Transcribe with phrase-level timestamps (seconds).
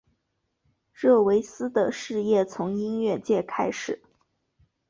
[0.95, 4.01] 热维斯的事业从音乐界开始。